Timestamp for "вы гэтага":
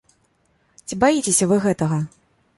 1.53-2.03